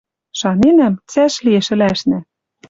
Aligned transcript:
Шаненӓм, 0.39 0.93
цӓш 1.11 1.33
лиэш 1.45 1.67
ӹлӓшнӓ 1.73 2.19